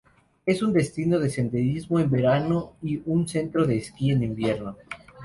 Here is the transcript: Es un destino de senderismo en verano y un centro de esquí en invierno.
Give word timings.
Es 0.47 0.63
un 0.63 0.73
destino 0.73 1.19
de 1.19 1.29
senderismo 1.29 1.99
en 1.99 2.09
verano 2.09 2.73
y 2.81 3.03
un 3.05 3.27
centro 3.27 3.67
de 3.67 3.77
esquí 3.77 4.09
en 4.09 4.23
invierno. 4.23 4.75